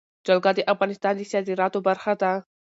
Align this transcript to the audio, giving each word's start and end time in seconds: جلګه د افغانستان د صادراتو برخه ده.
جلګه 0.27 0.51
د 0.55 0.59
افغانستان 0.73 1.13
د 1.17 1.21
صادراتو 1.31 1.79
برخه 1.87 2.13
ده. 2.21 2.31